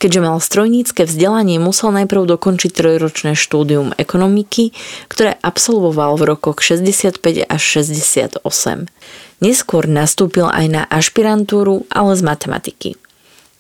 Keďže 0.00 0.20
mal 0.20 0.38
strojnícke 0.40 1.04
vzdelanie, 1.04 1.60
musel 1.60 1.92
najprv 1.92 2.26
dokončiť 2.26 2.70
trojročné 2.72 3.32
štúdium 3.36 3.92
ekonomiky, 3.96 4.72
ktoré 5.06 5.36
absolvoval 5.40 6.16
v 6.16 6.22
rokoch 6.36 6.64
65 6.64 7.20
až 7.46 7.62
68. 7.84 8.44
Neskôr 9.40 9.84
nastúpil 9.88 10.48
aj 10.48 10.66
na 10.68 10.82
ašpirantúru, 10.88 11.88
ale 11.88 12.12
z 12.16 12.22
matematiky. 12.24 12.90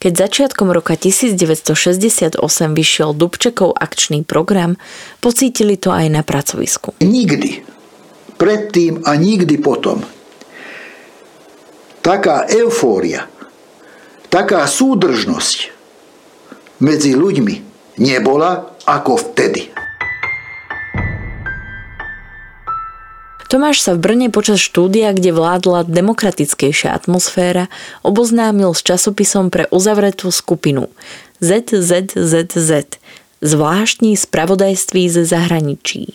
Keď 0.00 0.12
začiatkom 0.16 0.72
roka 0.72 0.96
1968 0.96 2.40
vyšiel 2.72 3.12
Dubčekov 3.12 3.76
akčný 3.76 4.24
program, 4.24 4.80
pocítili 5.20 5.76
to 5.76 5.92
aj 5.92 6.08
na 6.08 6.24
pracovisku. 6.24 6.96
Nikdy, 7.04 7.60
predtým 8.40 9.04
a 9.04 9.12
nikdy 9.20 9.60
potom, 9.60 10.00
taká 12.00 12.48
eufória, 12.48 13.28
taká 14.32 14.64
súdržnosť 14.64 15.79
medzi 16.80 17.12
ľuďmi 17.14 17.54
nebola 18.00 18.76
ako 18.88 19.20
vtedy. 19.20 19.68
Tomáš 23.50 23.82
sa 23.82 23.98
v 23.98 24.02
Brne 24.06 24.28
počas 24.30 24.62
štúdia, 24.62 25.10
kde 25.10 25.34
vládla 25.34 25.82
demokratickejšia 25.90 26.94
atmosféra, 26.94 27.66
oboznámil 28.06 28.70
s 28.70 28.86
časopisom 28.86 29.50
pre 29.50 29.66
uzavretú 29.74 30.30
skupinu 30.30 30.86
ZZZZ, 31.42 33.02
zvláštní 33.42 34.14
spravodajství 34.14 35.10
ze 35.10 35.26
zahraničí. 35.26 36.14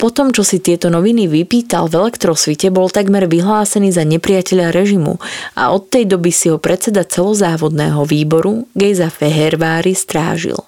Potom, 0.00 0.32
čo 0.32 0.42
si 0.42 0.58
tieto 0.58 0.88
noviny 0.88 1.28
vypýtal 1.28 1.88
v 1.88 2.06
elektrosvite, 2.06 2.68
bol 2.72 2.92
takmer 2.92 3.28
vyhlásený 3.28 3.92
za 3.92 4.04
nepriateľa 4.06 4.72
režimu 4.72 5.18
a 5.56 5.72
od 5.72 5.88
tej 5.88 6.08
doby 6.08 6.30
si 6.32 6.48
ho 6.52 6.58
predseda 6.60 7.04
celozávodného 7.06 8.02
výboru 8.06 8.68
Gejza 8.76 9.12
Fehervári 9.12 9.96
strážil. 9.96 10.58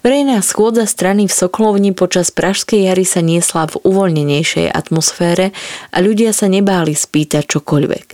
Verejná 0.00 0.40
schôdza 0.40 0.88
strany 0.88 1.28
v 1.28 1.36
Soklovni 1.36 1.92
počas 1.92 2.32
Pražskej 2.32 2.88
jary 2.88 3.04
sa 3.04 3.20
niesla 3.20 3.68
v 3.68 3.76
uvoľnenejšej 3.84 4.72
atmosfére 4.72 5.52
a 5.92 5.96
ľudia 6.00 6.32
sa 6.32 6.48
nebáli 6.48 6.96
spýtať 6.96 7.44
čokoľvek. 7.44 8.06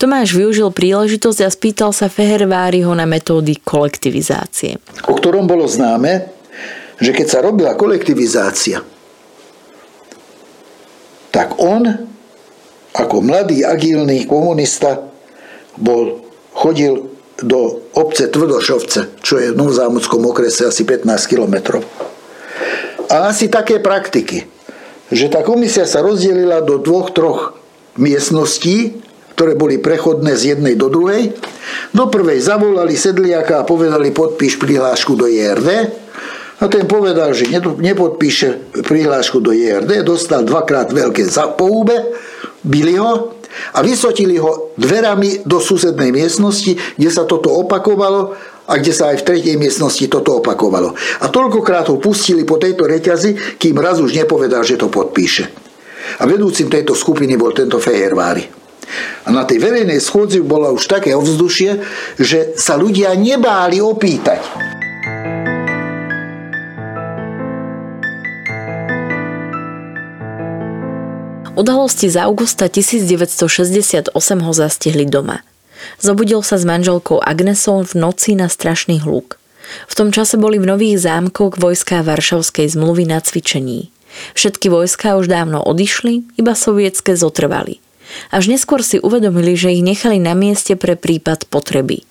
Tomáš 0.00 0.34
využil 0.34 0.72
príležitosť 0.72 1.40
a 1.44 1.48
spýtal 1.52 1.90
sa 1.92 2.08
Feherváriho 2.08 2.90
na 2.96 3.04
metódy 3.04 3.60
kolektivizácie. 3.60 4.80
O 5.06 5.14
ktorom 5.14 5.44
bolo 5.44 5.68
známe, 5.68 6.32
že 6.98 7.12
keď 7.12 7.26
sa 7.28 7.38
robila 7.44 7.76
kolektivizácia, 7.76 8.80
tak 11.34 11.58
on, 11.58 11.82
ako 12.94 13.16
mladý 13.18 13.66
agilný 13.66 14.22
komunista, 14.30 15.02
bol, 15.74 16.22
chodil 16.54 17.10
do 17.42 17.90
obce 17.98 18.30
Tvrdošovce, 18.30 19.18
čo 19.18 19.42
je 19.42 19.50
v 19.50 19.58
Novozámockom 19.58 20.22
okrese 20.22 20.70
asi 20.70 20.86
15 20.86 21.10
kilometrov. 21.26 21.82
A 23.10 23.26
asi 23.26 23.50
také 23.50 23.82
praktiky, 23.82 24.46
že 25.10 25.26
tá 25.26 25.42
komisia 25.42 25.82
sa 25.90 26.06
rozdelila 26.06 26.62
do 26.62 26.78
dvoch, 26.78 27.10
troch 27.10 27.58
miestností, 27.98 29.02
ktoré 29.34 29.58
boli 29.58 29.82
prechodné 29.82 30.38
z 30.38 30.54
jednej 30.54 30.78
do 30.78 30.86
druhej. 30.86 31.34
Do 31.90 32.06
prvej 32.06 32.38
zavolali 32.38 32.94
sedliaka 32.94 33.58
a 33.58 33.66
povedali 33.66 34.14
podpíš 34.14 34.62
prihlášku 34.62 35.18
do 35.18 35.26
IRD 35.26 36.03
a 36.62 36.70
ten 36.70 36.86
povedal, 36.86 37.34
že 37.34 37.50
nepodpíše 37.82 38.78
prihlášku 38.86 39.42
do 39.42 39.50
JRD, 39.50 40.06
dostal 40.06 40.46
dvakrát 40.46 40.94
veľké 40.94 41.26
poúbe, 41.58 42.14
byli 42.62 42.94
ho 42.94 43.34
a 43.74 43.82
vysotili 43.82 44.38
ho 44.38 44.74
dverami 44.78 45.42
do 45.46 45.58
susednej 45.58 46.14
miestnosti, 46.14 46.74
kde 46.98 47.10
sa 47.10 47.26
toto 47.26 47.50
opakovalo 47.50 48.34
a 48.64 48.72
kde 48.78 48.92
sa 48.94 49.10
aj 49.10 49.22
v 49.22 49.26
tretej 49.26 49.56
miestnosti 49.58 50.06
toto 50.06 50.38
opakovalo. 50.38 50.94
A 51.22 51.26
toľkokrát 51.28 51.90
ho 51.90 51.98
pustili 51.98 52.46
po 52.46 52.56
tejto 52.56 52.86
reťazi, 52.86 53.58
kým 53.58 53.76
raz 53.78 53.98
už 53.98 54.14
nepovedal, 54.14 54.62
že 54.62 54.78
to 54.78 54.88
podpíše. 54.88 55.50
A 56.18 56.22
vedúcim 56.24 56.70
tejto 56.70 56.94
skupiny 56.94 57.34
bol 57.34 57.50
tento 57.50 57.82
Fehervári. 57.82 58.46
A 59.26 59.32
na 59.32 59.42
tej 59.48 59.58
verejnej 59.58 59.98
schôdzi 59.98 60.44
bolo 60.44 60.70
už 60.70 60.86
také 60.86 61.16
ovzdušie, 61.16 61.82
že 62.20 62.54
sa 62.54 62.78
ľudia 62.78 63.16
nebáli 63.16 63.80
opýtať. 63.80 64.40
Udalosti 71.54 72.10
z 72.10 72.18
augusta 72.18 72.66
1968 72.66 74.10
ho 74.42 74.52
zastihli 74.52 75.06
doma. 75.06 75.46
Zobudil 76.02 76.42
sa 76.42 76.58
s 76.58 76.66
manželkou 76.66 77.22
Agnesou 77.22 77.86
v 77.86 77.94
noci 77.94 78.34
na 78.34 78.50
strašný 78.50 78.98
hluk. 79.06 79.38
V 79.86 79.94
tom 79.94 80.10
čase 80.10 80.34
boli 80.34 80.58
v 80.58 80.66
nových 80.66 81.06
zámkoch 81.06 81.54
vojská 81.62 82.02
Varšavskej 82.02 82.74
zmluvy 82.74 83.06
na 83.06 83.22
cvičení. 83.22 83.94
Všetky 84.34 84.66
vojská 84.66 85.14
už 85.14 85.30
dávno 85.30 85.62
odišli, 85.62 86.26
iba 86.34 86.58
sovietské 86.58 87.14
zotrvali. 87.14 87.78
Až 88.34 88.50
neskôr 88.50 88.82
si 88.82 88.98
uvedomili, 88.98 89.54
že 89.54 89.70
ich 89.70 89.86
nechali 89.86 90.18
na 90.18 90.34
mieste 90.34 90.74
pre 90.74 90.98
prípad 90.98 91.46
potreby. 91.54 92.02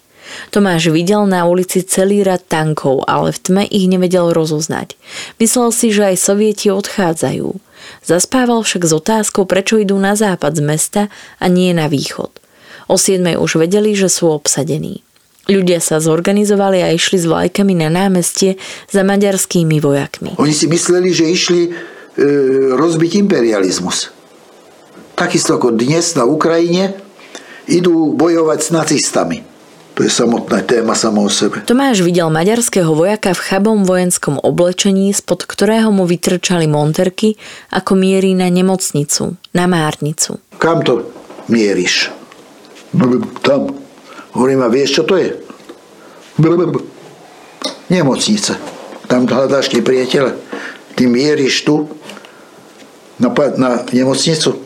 Tomáš 0.55 0.87
videl 0.87 1.27
na 1.27 1.43
ulici 1.43 1.83
celý 1.83 2.23
rad 2.23 2.47
tankov, 2.47 3.03
ale 3.11 3.35
v 3.35 3.39
tme 3.43 3.63
ich 3.67 3.91
nevedel 3.91 4.31
rozoznať. 4.31 4.95
Myslel 5.35 5.69
si, 5.75 5.91
že 5.91 6.15
aj 6.15 6.17
sovieti 6.31 6.71
odchádzajú. 6.71 7.72
Zaspával 8.03 8.61
však 8.63 8.83
s 8.83 8.93
otázkou, 8.93 9.47
prečo 9.47 9.79
idú 9.79 9.95
na 9.95 10.13
západ 10.17 10.59
z 10.59 10.63
mesta 10.63 11.01
a 11.39 11.45
nie 11.47 11.71
na 11.71 11.87
východ. 11.87 12.31
O 12.91 12.99
7 12.99 13.39
už 13.39 13.63
vedeli, 13.63 13.95
že 13.95 14.11
sú 14.11 14.27
obsadení. 14.31 15.03
Ľudia 15.43 15.83
sa 15.83 15.99
zorganizovali 15.99 16.79
a 16.79 16.95
išli 16.95 17.19
s 17.19 17.27
vlajkami 17.27 17.75
na 17.75 17.91
námestie 17.91 18.55
za 18.87 19.03
maďarskými 19.03 19.83
vojakmi. 19.83 20.39
Oni 20.39 20.55
si 20.55 20.71
mysleli, 20.71 21.11
že 21.11 21.27
išli 21.27 21.61
e, 21.67 21.71
rozbiť 22.71 23.11
imperializmus. 23.27 24.15
Takisto 25.19 25.59
ako 25.59 25.75
dnes 25.75 26.15
na 26.15 26.23
Ukrajine 26.23 26.95
idú 27.67 28.15
bojovať 28.15 28.59
s 28.59 28.69
nacistami. 28.71 29.52
To 29.93 30.01
je 30.01 30.09
samotná 30.09 30.65
téma 30.65 30.97
samo 30.97 31.21
o 31.21 31.29
sebe. 31.29 31.61
Tomáš 31.69 32.01
videl 32.01 32.25
maďarského 32.33 32.97
vojaka 32.97 33.37
v 33.37 33.45
chabom 33.45 33.85
vojenskom 33.85 34.41
oblečení, 34.41 35.13
spod 35.13 35.45
ktorého 35.45 35.93
mu 35.93 36.09
vytrčali 36.09 36.65
monterky, 36.65 37.37
ako 37.69 37.93
mierí 37.93 38.33
na 38.33 38.49
nemocnicu, 38.49 39.37
na 39.53 39.69
márnicu. 39.69 40.41
Kam 40.57 40.81
to 40.81 41.05
mieríš? 41.45 42.09
Tam. 43.45 43.69
Hovorím, 44.33 44.65
a 44.65 44.69
vieš, 44.73 44.97
čo 44.97 45.03
to 45.05 45.13
je? 45.13 45.37
Nemocnica. 47.93 48.57
Tam 49.05 49.29
hľadáš 49.29 49.69
tie 49.69 49.85
priateľe. 49.85 50.33
Ty 50.97 51.03
mieríš 51.05 51.69
tu 51.69 51.85
na, 53.21 53.29
na 53.61 53.85
nemocnicu? 53.93 54.57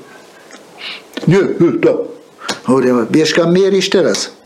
Nie, 1.28 1.52
tam. 1.84 2.08
Hovorím, 2.64 3.12
vieš, 3.12 3.36
kam 3.36 3.52
mieríš 3.52 3.92
teraz? 3.92 4.37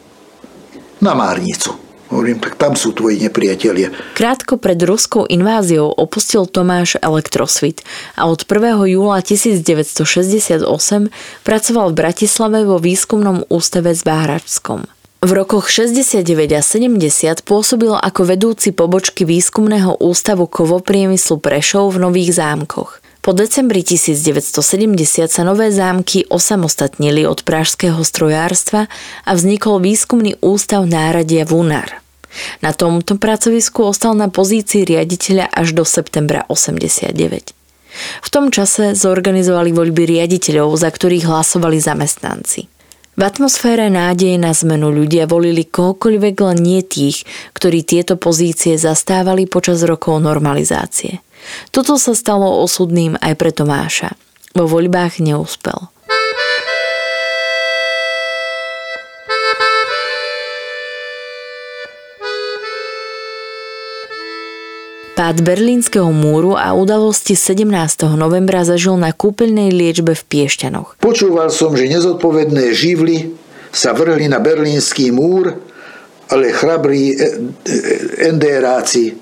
Na 1.01 1.17
Márnicu. 1.17 1.73
Hovorím, 2.11 2.43
tak 2.43 2.59
tam 2.59 2.75
sú 2.75 2.91
tvoji 2.91 3.23
nepriatelia. 3.23 3.89
Krátko 4.19 4.59
pred 4.59 4.75
ruskou 4.83 5.23
inváziou 5.25 5.89
opustil 5.95 6.43
Tomáš 6.43 6.99
elektrosvit 6.99 7.87
a 8.19 8.27
od 8.27 8.43
1. 8.43 8.83
júla 8.91 9.23
1968 9.23 10.67
pracoval 11.47 11.85
v 11.89 11.95
Bratislave 11.95 12.67
vo 12.67 12.77
výskumnom 12.83 13.47
ústave 13.47 13.95
s 13.95 14.03
Báhračskom. 14.03 14.85
V 15.21 15.31
rokoch 15.37 15.69
69 15.69 16.25
a 16.51 16.61
70 16.65 17.45
pôsobil 17.47 17.93
ako 17.93 18.21
vedúci 18.27 18.75
pobočky 18.75 19.23
výskumného 19.23 20.03
ústavu 20.03 20.51
kovopriemyslu 20.51 21.37
Prešov 21.39 21.95
v 21.95 22.01
Nových 22.09 22.37
zámkoch. 22.37 23.00
Po 23.21 23.38
decembri 23.38 23.86
1970 23.86 25.29
sa 25.29 25.45
nové 25.45 25.69
zámky 25.69 26.25
osamostatnili 26.25 27.29
od 27.29 27.45
pražského 27.45 28.01
strojárstva 28.01 28.89
a 29.21 29.31
vznikol 29.38 29.77
výskumný 29.77 30.41
ústav 30.41 30.89
náradia 30.89 31.45
Vunar. 31.45 32.01
Na 32.65 32.73
tomto 32.73 33.21
pracovisku 33.21 33.86
ostal 33.86 34.17
na 34.17 34.25
pozícii 34.25 34.89
riaditeľa 34.89 35.53
až 35.53 35.77
do 35.77 35.86
septembra 35.86 36.49
89. 36.49 37.53
V 38.25 38.29
tom 38.34 38.49
čase 38.49 38.97
zorganizovali 38.97 39.69
voľby 39.69 40.17
riaditeľov, 40.17 40.73
za 40.81 40.89
ktorých 40.89 41.27
hlasovali 41.29 41.77
zamestnanci. 41.77 42.65
V 43.12 43.21
atmosfére 43.21 43.91
nádeje 43.91 44.39
na 44.41 44.55
zmenu 44.55 44.89
ľudia 44.89 45.29
volili 45.29 45.67
kohokoľvek 45.67 46.36
len 46.41 46.57
nie 46.57 46.81
tých, 46.81 47.27
ktorí 47.53 47.86
tieto 47.86 48.17
pozície 48.17 48.81
zastávali 48.81 49.45
počas 49.45 49.84
rokov 49.86 50.23
normalizácie. 50.23 51.21
Toto 51.69 51.95
sa 51.95 52.13
stalo 52.15 52.62
osudným 52.63 53.17
aj 53.19 53.34
pre 53.39 53.51
Tomáša. 53.56 54.15
Vo 54.51 54.67
voľbách 54.67 55.23
neúspel. 55.23 55.91
Pád 65.21 65.45
berlínskeho 65.45 66.10
múru 66.10 66.58
a 66.58 66.73
udalosti 66.73 67.38
17. 67.38 67.63
novembra 68.17 68.65
zažil 68.65 68.97
na 68.97 69.13
kúpeľnej 69.13 69.69
liečbe 69.69 70.17
v 70.17 70.23
Piešťanoch. 70.25 70.97
Počúval 70.97 71.54
som, 71.54 71.77
že 71.77 71.86
nezodpovedné 71.86 72.73
živly 72.73 73.38
sa 73.69 73.93
vrhli 73.93 74.25
na 74.25 74.41
berlínsky 74.41 75.13
múr, 75.13 75.62
ale 76.25 76.49
chrabrí 76.49 77.13
e, 77.13 77.15
e, 77.15 77.23
enderáci 78.34 79.13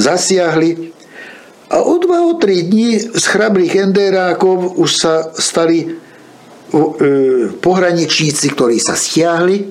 zasiahli 0.00 0.96
a 1.68 1.76
o 1.84 1.94
dva, 2.00 2.24
o 2.24 2.34
tri 2.40 2.64
dní 2.64 2.96
z 3.00 3.24
chrabrých 3.28 3.88
enderákov 3.88 4.80
už 4.80 4.90
sa 4.96 5.14
stali 5.36 5.84
e, 5.84 5.88
pohraničníci, 7.60 8.46
ktorí 8.56 8.80
sa 8.80 8.96
stiahli 8.96 9.68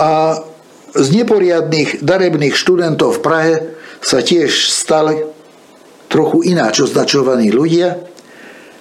a 0.00 0.42
z 0.90 1.08
neporiadných 1.22 2.02
darebných 2.02 2.54
študentov 2.56 3.18
v 3.18 3.22
Prahe 3.22 3.54
sa 4.02 4.18
tiež 4.24 4.50
stali 4.72 5.22
trochu 6.10 6.50
ináč 6.50 6.82
označovaní 6.82 7.54
ľudia 7.54 8.02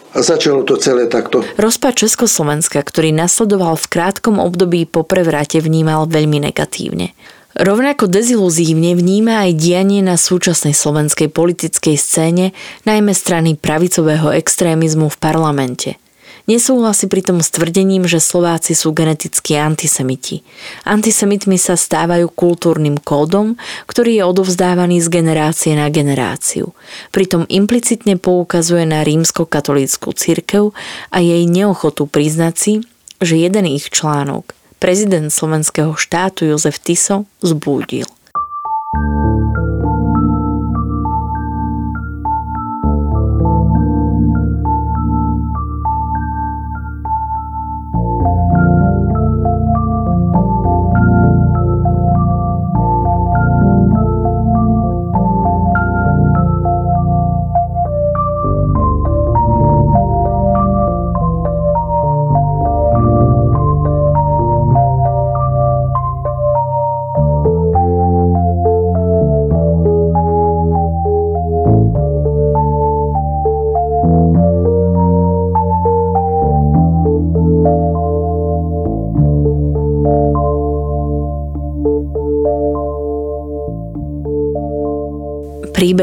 a 0.10 0.25
začalo 0.25 0.65
to 0.65 0.82
celé 0.82 1.06
takto. 1.06 1.45
Rozpad 1.62 1.93
Československa, 2.02 2.82
ktorý 2.82 3.13
nasledoval 3.13 3.78
v 3.78 3.88
krátkom 3.93 4.41
období 4.41 4.89
po 4.89 5.06
prevrate, 5.06 5.62
vnímal 5.62 6.10
veľmi 6.10 6.49
negatívne. 6.49 7.13
Rovnako 7.59 8.07
deziluzívne 8.07 8.95
vníma 8.95 9.43
aj 9.43 9.59
dianie 9.59 9.99
na 9.99 10.15
súčasnej 10.15 10.71
slovenskej 10.71 11.27
politickej 11.27 11.99
scéne, 11.99 12.55
najmä 12.87 13.11
strany 13.11 13.59
pravicového 13.59 14.31
extrémizmu 14.31 15.11
v 15.11 15.17
parlamente– 15.19 15.91
Nesúhlasí 16.49 17.05
pritom 17.05 17.45
s 17.45 17.53
tvrdením, 17.53 18.09
že 18.09 18.17
Slováci 18.17 18.73
sú 18.73 18.89
genetickí 18.89 19.53
antisemiti. 19.53 20.41
Antisemitmi 20.81 21.61
sa 21.61 21.77
stávajú 21.77 22.25
kultúrnym 22.33 22.97
kódom, 22.97 23.53
ktorý 23.85 24.17
je 24.17 24.23
odovzdávaný 24.25 24.97
z 24.97 25.13
generácie 25.13 25.77
na 25.77 25.93
generáciu. 25.93 26.73
Pritom 27.13 27.45
implicitne 27.45 28.17
poukazuje 28.17 28.89
na 28.89 29.05
rímsko-katolícku 29.05 30.09
cirkev 30.17 30.73
a 31.13 31.21
jej 31.21 31.45
neochotu 31.45 32.09
priznať 32.09 32.55
si, 32.57 32.73
že 33.21 33.37
jeden 33.37 33.69
ich 33.69 33.93
článok, 33.93 34.57
prezident 34.79 35.29
slovenského 35.29 35.95
štátu 35.95 36.45
Jozef 36.45 36.79
Tiso, 36.79 37.25
zbúdil. 37.43 38.07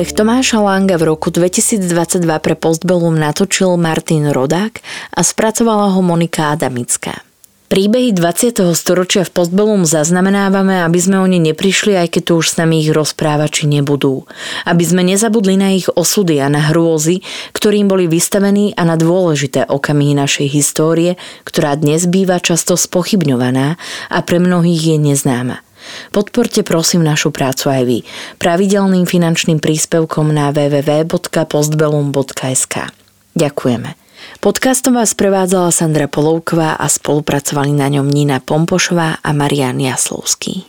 Príbeh 0.06 0.22
Tomáša 0.22 0.62
Langa 0.62 1.02
v 1.02 1.10
roku 1.10 1.34
2022 1.34 2.22
pre 2.38 2.54
Postbellum 2.54 3.18
natočil 3.18 3.74
Martin 3.74 4.30
Rodák 4.30 4.78
a 5.10 5.20
spracovala 5.26 5.90
ho 5.90 5.98
Monika 5.98 6.54
Adamická. 6.54 7.26
Príbehy 7.66 8.14
20. 8.14 8.70
storočia 8.78 9.26
v 9.26 9.34
Postbellum 9.34 9.82
zaznamenávame, 9.82 10.86
aby 10.86 10.98
sme 11.02 11.18
o 11.18 11.26
ne 11.26 11.42
neprišli, 11.42 11.98
aj 11.98 12.14
keď 12.14 12.22
tu 12.22 12.32
už 12.38 12.54
s 12.54 12.54
nami 12.54 12.86
ich 12.86 12.94
rozprávači 12.94 13.66
nebudú. 13.66 14.30
Aby 14.62 14.86
sme 14.86 15.02
nezabudli 15.02 15.58
na 15.58 15.74
ich 15.74 15.90
osudy 15.90 16.38
a 16.38 16.46
na 16.46 16.70
hrôzy, 16.70 17.26
ktorým 17.50 17.90
boli 17.90 18.06
vystavení 18.06 18.78
a 18.78 18.86
na 18.86 18.94
dôležité 18.94 19.66
okamihy 19.66 20.14
našej 20.14 20.54
histórie, 20.54 21.18
ktorá 21.42 21.74
dnes 21.74 22.06
býva 22.06 22.38
často 22.38 22.78
spochybňovaná 22.78 23.74
a 24.06 24.18
pre 24.22 24.38
mnohých 24.38 24.94
je 24.94 24.96
neznáma. 25.02 25.65
Podporte 26.14 26.62
prosím 26.62 27.02
našu 27.04 27.30
prácu 27.34 27.70
aj 27.70 27.84
vy 27.86 28.04
pravidelným 28.38 29.06
finančným 29.08 29.60
príspevkom 29.60 30.32
na 30.32 30.52
www.postbelum.sk. 30.54 32.74
Ďakujeme. 33.36 33.94
Podcastom 34.40 34.94
vás 34.98 35.14
prevádzala 35.14 35.70
Sandra 35.70 36.08
Polovková 36.08 36.76
a 36.80 36.88
spolupracovali 36.88 37.72
na 37.76 37.88
ňom 37.92 38.08
Nina 38.08 38.40
Pompošová 38.40 39.20
a 39.22 39.32
Marian 39.36 39.76
Jaslovský. 39.78 40.64